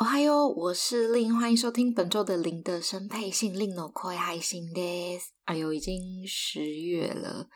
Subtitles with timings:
[0.00, 5.28] 哦嗨哟，我是令，欢迎收听本周的零的声配信，令の声配信です。
[5.46, 7.48] 哎呦，已经十月了，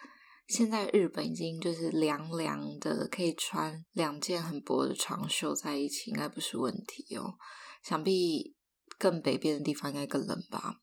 [0.48, 7.34] 现在日本已经就是凉凉的，可以穿两件很薄的长袖在一起，应该不是问题哦。
[7.82, 8.56] 想必
[8.98, 10.76] 更北边的地方应该更冷吧。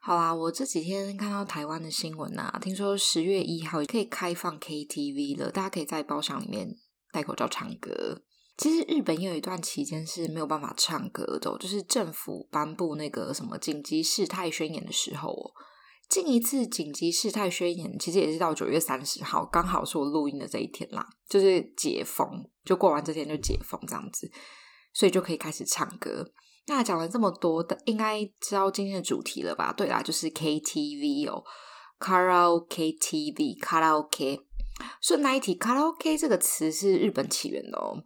[0.00, 6.74] 好啦，我这几天看到台湾的新闻啊，听说十月一号可以开放 KTV 了，大家可以在包厢里面
[7.12, 8.22] 戴口罩唱歌。
[8.61, 15.51] 其实日本也有一段期间是没有办法唱歌的，就是政府颁布那个什么紧急事态宣言的时候哦。
[16.07, 22.27] 近一次紧急事态宣言其实也是到九月三十号，刚好是我录音的这一天啦，就是解封，
[22.63, 24.29] 就过完这天就解封这样子，
[24.93, 26.31] 所以就可以开始唱歌。
[26.67, 29.73] 那讲了这么多的，应该知道今天的主题了吧？
[29.75, 31.43] 对啦，就是 KTV 哦，
[31.97, 34.39] 卡拉 OK TV，卡拉 OK。
[35.01, 38.03] 顺带一提，卡拉 OK 这个词是日本起源的哦。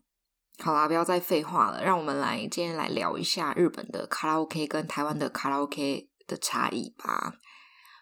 [0.59, 7.33] 好啦，不要再废话了，让我们来今天来聊一下日本的卡拉 OK 跟台湾的卡拉 OK 的差异吧。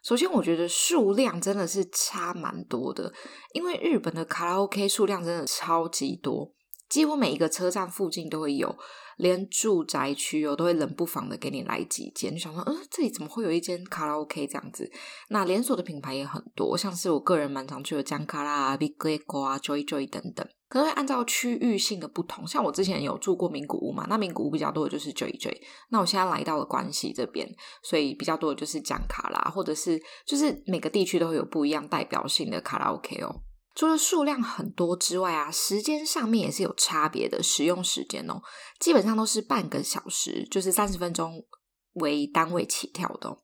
[0.03, 3.13] 首先，我觉得数量真的是差蛮多的，
[3.53, 6.53] 因为日本的卡拉 OK 数量真的超级多，
[6.89, 8.75] 几乎每一个车站附近都会有。
[9.17, 14.91] 连住宅区哦，都会冷不防的给你来几间，就想说，嗯，这里怎么会有一间卡拉 OK 这样子？
[15.29, 22.47] 那连锁的品牌也很多，像是我个人蛮常去的江卡拉、Big Echo 啊、Joy Joy 等等，可能按照区域性的不同。
[22.47, 25.61] 像我之前有住过名古屋嘛，那名古屋比较多的就是 J J。
[25.89, 27.47] 那我现在来到了关西这边，
[27.83, 33.43] 所以比较多的就是讲卡拉，或者是就是每个地区都会有不一样代表性的卡拉 OK 哦。
[33.75, 37.43] 除了数量很多之外啊，时间上面也是有差别的。
[37.43, 38.41] 使用时间哦，
[38.79, 41.45] 基本上都是半个小时，就是三十分钟
[41.93, 43.37] 为单位起跳的哦。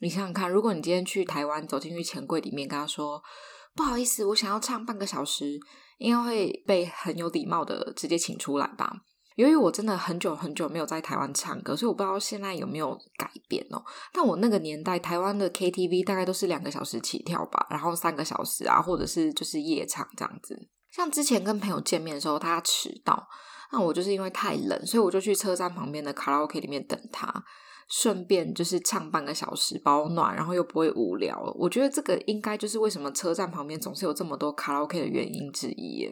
[0.00, 3.20] 你想想看，如果你今天去台湾，走进去钱柜里面，跟他说
[3.74, 5.58] 不好意思，我想要唱半个小时，
[5.98, 8.92] 应该会被很有礼貌的直接请出来吧。
[9.36, 13.84] 由于我真的很久很久没有在台湾唱歌，所以我不知道现在有没有改变哦。
[14.10, 20.70] 但我那个年代，台湾的 KTV 大概都是两个小时起跳吧，然后三个小时啊，或者是就是夜场这样子。
[20.90, 23.28] 像之前跟朋友见面的时候，他迟到，
[23.72, 27.30] 那我就是因为太冷，所以我就去车站旁边的卡拉 OK 里面等他，
[27.88, 31.40] 顺便就是唱半个小时保暖，然后又不会无聊。
[31.58, 36.08] 我觉得这个应该就是为什么车站旁边总是有这么多卡拉 OK 的原因之一。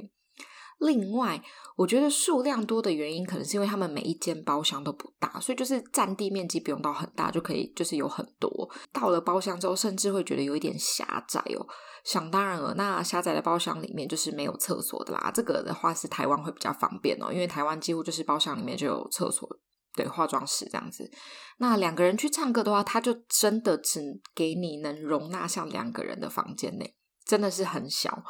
[0.81, 1.41] 另外，
[1.77, 8.69] 我觉得数量多的原因，可能是因为他们每一间包厢都不大，所以就是占地面积不用到很大就可以，就是有很多。
[8.93, 11.67] 到了包厢之后，甚至会觉得有一点狭窄哦。
[12.05, 15.31] 想当然了，那狭窄的包厢里面就是没有厕所的啦。
[15.33, 19.49] 这个的话是台湾会比较方便哦，因为台湾几乎就是包厢里面就有厕所，
[19.94, 21.10] 对，化妆室这样子。
[21.59, 26.94] 那两个人去唱歌的话，他就真的只给你能容纳像两个人的房间内，
[27.25, 28.25] 真的是很小。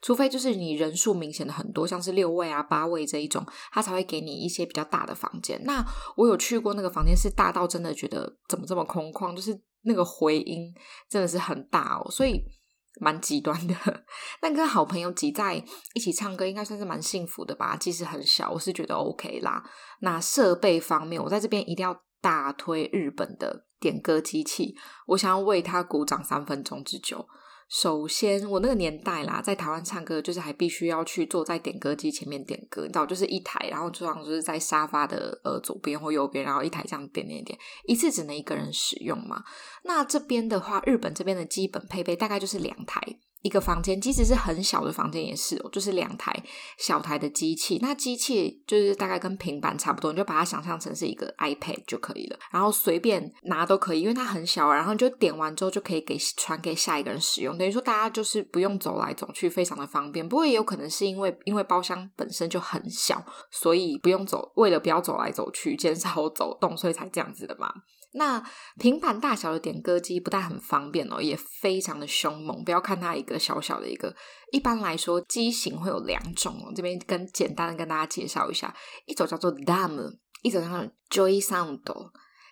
[0.00, 5.60] 除非就是你人数明显的很多，像是六位啊、八位这一种，他才会给你一些比较大的房间。
[5.64, 5.84] 那
[6.16, 10.72] 我有去过那个房间，是大到真的觉得怎么这么空旷，就是那个回音
[11.10, 12.40] 真的是很大哦，所以
[13.00, 13.74] 蛮极端的。
[14.40, 15.62] 但跟好朋友挤在
[15.94, 17.76] 一起唱歌，应该算是蛮幸福的吧？
[17.76, 19.62] 即使很小，我是觉得 OK 啦。
[20.00, 24.74] 那设备方面，我在这边一定要大推日本的点歌机器，
[25.06, 27.26] 我想要为它鼓掌三分钟之久。
[27.68, 39.44] 首先，我那个年代啦，在台湾唱歌就是还必须要去坐在点歌机前面点歌，你知道，就是一台，然后通常就是在沙发的呃左边或右边，然后一台这样点点点，一次只能一个人使用嘛。
[39.84, 43.00] 那这边的话，日本这边的基本配备大概就是两台。
[43.42, 46.34] 一个房间，即使是很小的房间也是哦，就是两台
[46.76, 47.78] 小台的机器。
[47.80, 52.38] 那机器就是大概跟平板差不多，你就把它想象成是一个 iPad 就可以了。
[52.50, 54.72] 然后随便拿都可以，因为它很小。
[54.72, 60.28] 然后你就点完之后就可以给传给下一个人使用，等于说大家就是不用走来走去，非常的方便。
[60.28, 67.72] 不过也有可能是因为因为包厢本身就很小，所以不用走，为了不要走来走去，减少走动，所以才这样子的嘛。
[68.12, 68.42] 那
[68.78, 72.64] 平板大小的点歌机不但很方便哦，也非常的凶猛。
[72.64, 74.14] 不要看它一个小小的一个，
[74.50, 76.72] 一般来说机型会有两种哦。
[76.74, 78.74] 这边跟简单的跟大家介绍一下，
[79.06, 81.82] 一种叫做 DAM，一种叫做 Joy Sound。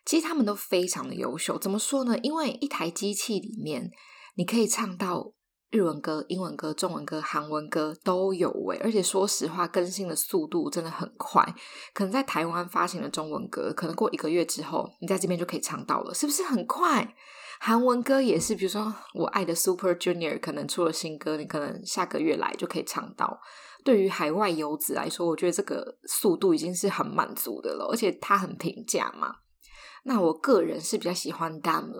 [0.04, 1.58] 其实他们都非常的优秀。
[1.58, 2.16] 怎么说呢？
[2.18, 3.90] 因为一台机器里面
[4.34, 5.32] 你可以唱到
[5.70, 11.44] 日文歌、英文歌、中文歌、韩文歌都有诶，而且说实话，更新的速度真的很快。
[11.92, 17.14] 可能在台湾发行的中文歌，可能过一个月之后，你在这边就可以唱到了，是不是很快？
[17.58, 23.40] 韩文歌也是，比如说我爱的 Super Junior 可能出了新歌，你可能下个月来就可以唱到。
[23.82, 29.36] 对于海外游子来说，我觉得这个速度已经是很满足的了，而且它很平价嘛。
[30.04, 31.90] 那我个人是比较喜欢 Dam，。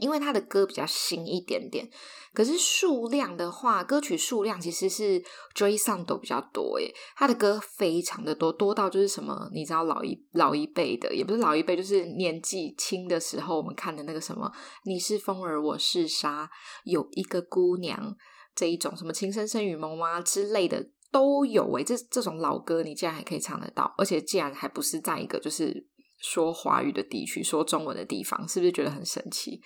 [0.00, 1.88] 因为他的歌比较新一点点，
[2.32, 5.22] 可是数量的话，歌曲数量其实是
[5.54, 14.50] Joy Sound 都比较多诶，他的歌非常的多，多到就是什么，你知道老一老一辈的，也不是老一辈，就是年纪轻的时候我们看的那个什么，
[14.84, 16.50] 你是风儿我是沙，
[16.84, 18.16] 有一个姑娘
[18.54, 25.86] 这一种什么情深深雨蒙蒙啊之类的都有诶，这这种老歌你竟然还可以唱得到，而且竟然还不是在一个就是。
[26.20, 29.60] 说华语的地区，说中文的地方，是不是觉得很神奇？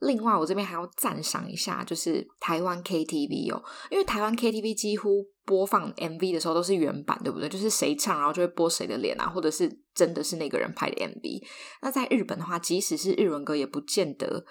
[0.00, 7.48] 另外，我这边还要赞赏一下，就是台湾 KTV 哦，因为台湾 KTV 几乎播放 MV 的时候都是原版，对不对？
[7.48, 11.42] 就是谁唱，然后就会播谁的脸啊，或者是真的是那个人拍的 MV。
[11.80, 14.44] 那在日本的话，即使是日文歌，也不见得。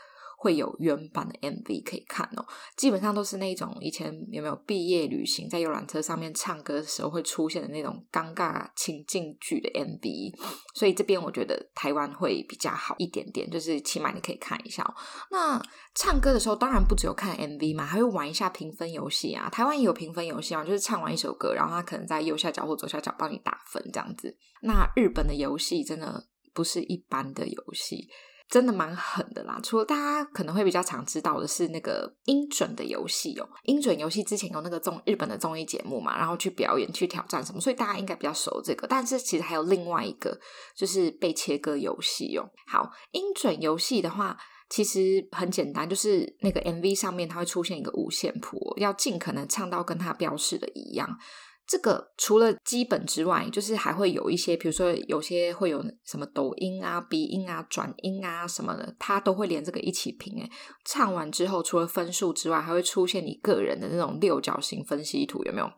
[0.45, 2.45] 会有原版的 MV 可以看哦，
[2.77, 10.37] 基本上都是那种以前有没有毕业旅行在游览车上面唱歌的时候会出现的那种尴尬情境剧的 MV，
[10.75, 14.85] 所以这边我觉得台湾会比较好一点点，就是起码你可以看一下。
[15.31, 15.59] 那
[15.95, 19.49] 唱歌的时候当然不只有看 MV 嘛，还会玩一下评分游戏啊。
[19.49, 24.37] 台湾也有评分游戏啊，就是唱完一首歌，然后他可能在右下角或左下角帮你打分这样子。
[24.61, 28.07] 那日本的游戏真的不是一般的游戏。
[28.47, 29.59] 真的蛮狠的啦！
[29.63, 38.87] 除了大家可能会比较常知道的是那个音准的游戏哦，音准游戏之前有那个综日本的综艺节目嘛，然后去表演去挑战什么，所以大家应该比较熟这个。
[38.87, 40.39] 但是其实还有另外一个，
[40.75, 42.47] 就是被切割游戏哦。
[42.67, 44.37] 好，音准游戏的话，
[44.69, 51.17] 其实很简单，就是那个 MV 上面它会出现一个五线谱，要尽可能唱到跟它标示的一样。
[51.67, 60.39] 这个除了基本之外，就是还会有一些，比如说有些会有什么抖音啊、鼻音啊、转音啊什么的，它都会连这个一起评。
[60.39, 60.49] 诶，
[60.85, 65.69] 唱完之后，除了分数之外，还会出现你个人的那种六角形分析图，有没有？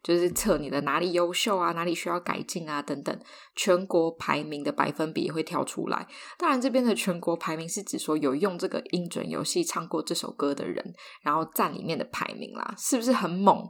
[0.00, 3.20] 就是测你的哪里优秀啊，哪里需要改进啊等等。
[3.56, 6.06] 全国排名的百分比会跳出来。
[6.38, 13.64] 当然，这边的全国排名是指说有用这个音准游戏唱过这首歌的人，然后占里面的排名啦，是不是很猛？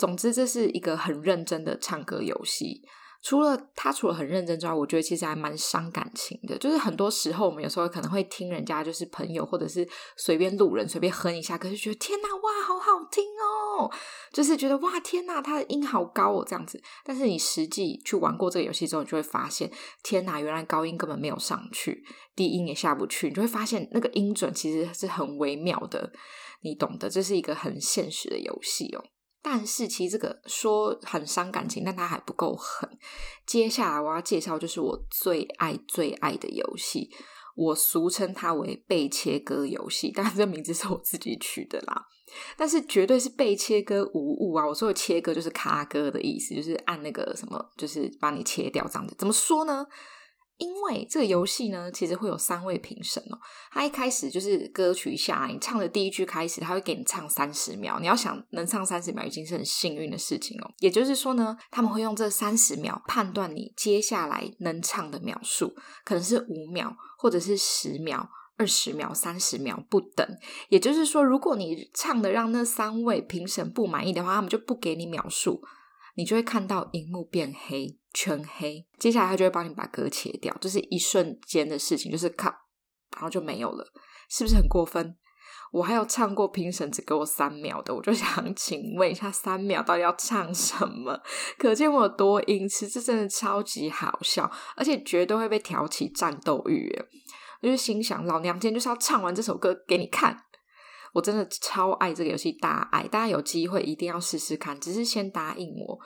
[0.00, 2.80] 总之，这是一个很认真的唱歌游戏。
[3.22, 6.56] 除了他，除了很认真之外，我觉得其实还蛮伤感情的。
[6.56, 9.86] 就是很多时候，我们有时候可能会听人家，就是朋友或者是
[10.16, 13.92] 随便路人随便哼一下，可是觉得天哪，哇，好好听哦！
[14.32, 16.82] 就是觉得哇，天哪，他的音好高哦，这样子。
[17.04, 19.70] 但是你实际去玩过这个游戏之后，你就会发现，
[20.02, 22.02] 天哪，原来高音根本没有上去，
[22.34, 23.28] 低音也下不去。
[23.28, 26.10] 你就会发现，那个音准其实是很微妙的，
[26.62, 29.04] 你懂得，这是一个很现实的游戏哦。
[29.42, 32.88] 但是其实这个说很伤感情，但它还不够狠。
[33.46, 37.10] 接下来我要介绍就是我最爱最爱的游戏，
[37.56, 42.06] 我俗称它为被切割游戏，当然这名字是我自己取的啦。
[42.56, 44.64] 但是绝对是被切割无误啊！
[44.64, 49.16] 我说的切割就是卡割的意思，就是按那个什么，就是把你切掉这样子。
[49.18, 49.84] 怎么说呢？
[50.60, 53.38] 因为这个游戏呢，其实会有三位评审哦。
[53.72, 57.98] 他一开始就是歌曲下来，你唱的第一句开始，他会给你唱三十秒。
[57.98, 60.70] 你要想能唱三十秒，已经是很幸运的事情哦。
[60.80, 70.28] 也就是说呢，他们会用这三十秒判断你接下来能唱的秒数，可能是五秒，或者是十秒、二十秒、三十秒不等。
[70.68, 75.62] 也就是说，如果你唱的让那三位评审不满意的话，他们就不给你秒数。
[76.16, 78.86] 你就会看到荧幕变黑，全黑。
[78.98, 82.46] 接下来他就会帮你把歌切掉，就是一瞬间的事情，就是咔，
[83.14, 83.84] 然后就没有了，
[84.28, 85.16] 是不是很过分？
[85.72, 91.16] 我还有唱过评审只给我三秒的，我就想请问一下，三秒到底要唱什么？
[91.56, 96.92] 可见我有多音痴，这真的超级好笑，而且绝对会被挑起战斗欲。
[97.62, 100.44] 我就心想，老娘今天就是要唱完这首歌给你看。
[101.12, 103.02] 我真的超爱这个游戏，大爱！
[103.08, 105.98] 大家有机会一定要试试看，只是先答应我，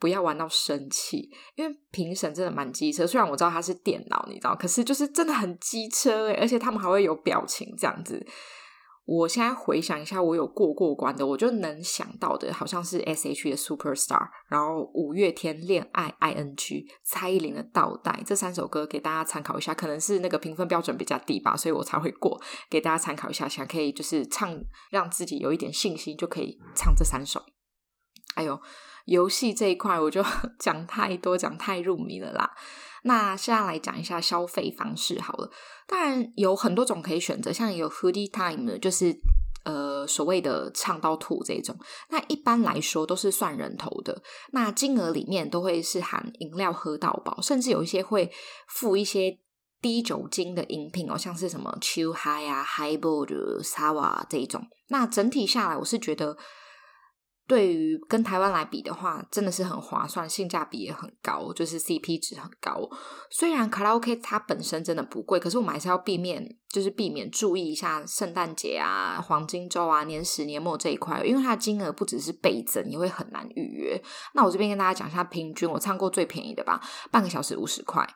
[0.00, 3.06] 不要玩到生气，因为评审真的蛮机车。
[3.06, 8.26] 虽然我知道它是电脑，你知道，可是就是真的很机车诶，而且他们还会有表情这样子。
[9.06, 13.50] 我现在回想一下，我有过过关的，我就能想到的，好像是 S.H.
[13.50, 22.40] 的 Superstar，然后五月天恋爱 I.N.G，蔡依林的倒带这三首歌给大家参考一下，可能是那个评分标准比较低吧，所以我才会过，
[22.70, 24.56] 给大家参考一下，想可以就是唱，
[24.90, 27.42] 让自己有一点信心，就可以唱这三首。
[28.36, 28.60] 哎呦，
[29.06, 30.24] 游戏这一块我就
[30.58, 32.50] 讲太多，讲太入迷了啦。
[33.02, 35.50] 那现在来讲一下消费方式好了。
[35.86, 39.18] 当然有很多种可以选择，像有 Hoodie Time，就是
[39.64, 41.74] 呃所谓的唱到吐这种。
[42.10, 48.30] 那一般来说都是算人头的，那金额里面都会是含饮料喝到饱，甚至有一些会
[48.68, 49.38] 付一些
[49.80, 54.62] 低酒精的饮品哦，像是什么秋嗨啊、Highball、Sour 这一种。
[54.88, 56.36] 那整体下来，我是觉得。
[57.50, 62.88] 对于跟台湾来比的话，真的是很划算，性价比也很高，就是 CP 值很高。
[63.28, 74.00] 虽然卡拉 OK 它本身真的不贵，可是我们还是要避免，就是避免注意一下圣诞节啊、黄金周啊、年始年末这一块，因为它的金额不只是倍增，也会很难预约。
[74.34, 76.80] 那我这边跟大家讲一下，平均我唱过最便宜的吧，
[77.10, 78.08] 半个小时五十块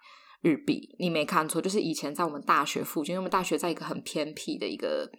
[0.43, 5.11] 日币，你没看错，就是以前在我们大学附近，因为我们大学在一个很偏僻的一个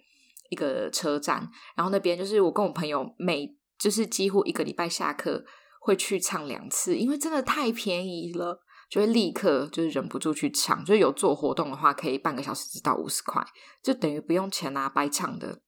[0.48, 3.54] 一个车站，然后那边就是我跟我朋友每。
[3.78, 5.44] 就是几乎一个礼拜下课
[5.80, 10.84] 会去唱两次，因为真的太便宜了，就会立刻就是忍不住去唱。
[10.84, 13.44] 就有做活动的话，可以半个小时到五十块，
[13.82, 15.60] 就等于不用钱啊，白唱的。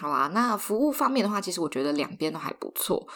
[0.00, 3.08] 好啦，那服务方面的话，其实我觉得两边都还不错。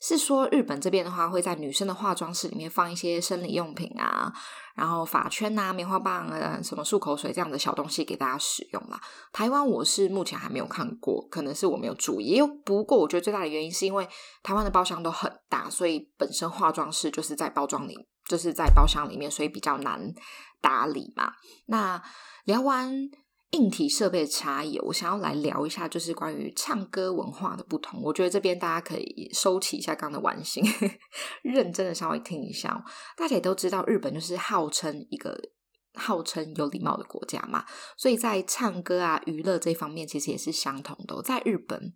[0.00, 4.32] 是说日本这边的话，会在女生的化妆室里面放一些生理用品啊，
[4.74, 9.00] 然后发圈啊、棉花棒啊、什么漱口水这样的小东西给大家使用啦。
[9.32, 12.40] 台湾我是目前还没有看过，可能是我没有注意。
[12.64, 14.06] 不过，我觉得最大的原因是因为
[14.42, 17.96] 台湾的包厢都很大，所以本身化妆室就是在包装里，
[18.28, 20.12] 就是在包厢里面，所以比较难
[20.60, 21.32] 打理嘛。
[21.66, 22.02] 那
[22.44, 23.08] 聊完。
[23.54, 28.02] 硬体设备的差异，我想要来聊一下，就是关于唱歌文化的不同。
[28.02, 30.62] 我觉得这边大家可以收起一下刚刚的玩心，
[31.42, 32.84] 认真的稍微听一下。
[33.16, 35.38] 大家也都知道，日本就是号称一个
[35.94, 37.64] 号称有礼貌的国家嘛，
[37.96, 41.22] 所以在唱歌啊、娱乐这方面，其实也是相同的。
[41.22, 41.94] 在日本。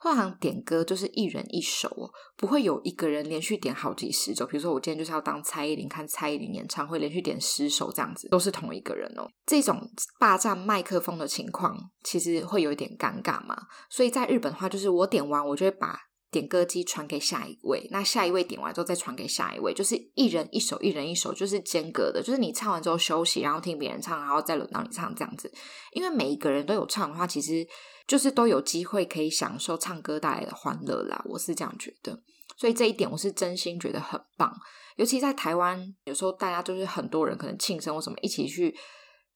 [0.00, 4.46] 通常点歌就是一人一首哦，不会有一个人连续点好几十首。
[4.46, 9.28] 比如说，我今天就是要当蔡依林看蔡依林演唱会，连续点十首这样子，都是同一个人哦。
[9.46, 13.56] 这种霸占麦克风的情况，其实会有一点尴尬嘛。
[13.90, 15.98] 所以在日本的话，就是我点完，我就会把
[16.30, 25.52] 点歌机传给下一位，那下一位点完之后再传给下一位，就是一人一首，一人一首，就是间隔的，就是你唱完之后休息，然后听别人唱，然后再轮到你唱这样子。
[25.92, 27.66] 因为每一个人都有唱的话，其实。
[28.08, 32.18] 就是都有机会可以享受唱歌带来的欢乐啦，我是这样觉得，
[32.56, 34.50] 所以这一点我是真心觉得很棒。
[34.96, 38.74] 尤其在台湾，有时候大家就是很多人可能庆生或什么一起去，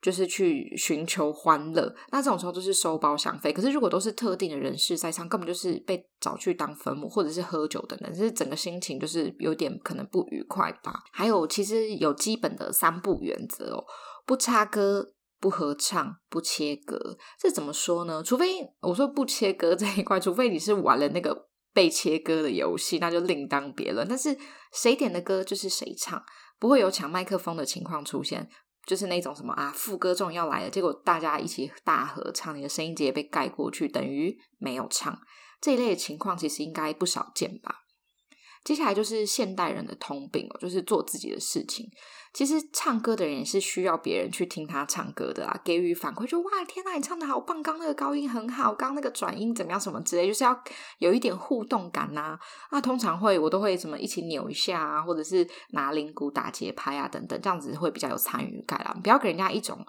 [0.02, 3.52] 就是去寻求欢乐，那这种时候就是收包厢费。
[3.52, 11.04] 可是如果都是特定的人士在唱，根本就是被找去当坟墓或者是喝酒等等，就是整个心情就是有点可能不愉快吧。
[11.12, 13.84] 还有，其实有基本的三不原则哦，
[14.26, 15.14] 不插歌。
[15.42, 18.22] 不合唱，不切歌，这怎么说呢？
[18.24, 24.06] 除非我说不切歌这一块，除非你是玩了那个被切歌的游戏，那就另当别论。
[24.08, 24.38] 但是
[24.72, 26.22] 谁点的歌就是谁唱，
[26.60, 28.48] 不会有抢麦克风的情况出现，
[28.86, 35.20] 就是那种什么啊，副歌终于要来了，结果大家一起大合唱，你的声音直接被盖过去，等于没有唱。
[35.60, 37.84] 这一类的情况其实应该不少见吧。
[38.64, 41.90] 接下来就是现代人的通病哦，就是做自己的事情。
[42.32, 50.58] 其实唱歌的人也是需要别人去听他唱歌的啊，给予反馈，就哇天哪，你唱得好棒，刚那个高音很好，刚那个转音怎么样，什么之类，就是要
[50.98, 52.40] 有一点互动感呐、啊。
[52.70, 58.96] 那通常会我都会什么一起扭一下啊，或者是拿铃鼓打节拍啊等等，这样子会比较有参与感啦。
[59.02, 59.84] 不要给人家一种，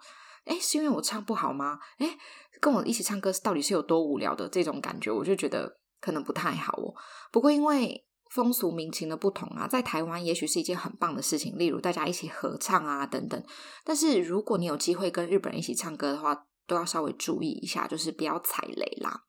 [0.46, 1.80] 哎，是因为我唱不好吗？
[2.00, 2.18] 诶，
[2.60, 6.94] 跟我一起唱歌到底是有多无聊的这种感觉，我就觉得可能不太好哦。
[7.32, 8.04] 不过因为。
[8.34, 13.42] 风俗民情的不同啊，在台湾也许是一件很棒的事情，例如大家一起合唱啊等等。
[13.86, 19.22] 但是如果你有机会跟日本人一起唱歌的话，都要稍微注意一下，就是不要踩雷啦。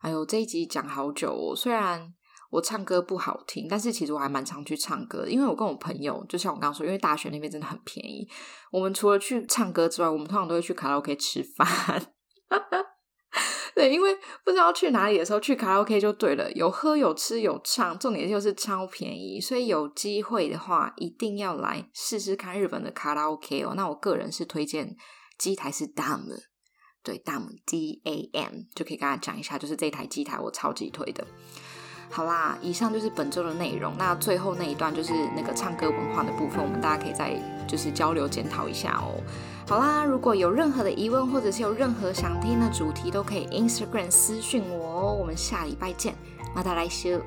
[0.00, 1.54] 哎呦，这一集讲好久哦。
[1.54, 2.14] 虽然
[2.50, 8.26] 我唱歌不好听，但是其实我还蛮常去唱歌，因为我跟我朋友，就像我刚刚说，因为大学那边真的很便宜，
[8.70, 11.66] 我们除了去唱歌之外，我们通常都会去卡拉 OK 吃饭。
[13.76, 23.74] 对，因为不知道去哪里的时候，去卡拉 OK 就对了，有喝有吃有唱，重点就是超便宜，所以有机会的话一定要来试试看日本的卡拉 OK 哦。
[23.74, 24.96] 那我个人是推荐
[25.38, 26.22] 机台是 DAM，
[27.02, 31.26] 对 DAM D A M 就可以跟大家讲一下，就是这台机台我超级推的。
[32.10, 33.92] 好啦，以上就是本周的内容。
[33.98, 37.34] 那最后那一段就是那个唱歌文化的部分，我们大家可以再
[37.66, 39.20] 就是交流检讨一下哦。
[39.66, 45.16] 好啦，如果有任何的疑问，或者是有任何想听的主题，都可以 Instagram 私讯我哦。
[45.18, 46.14] 我们下礼拜见，
[46.54, 47.22] また来周。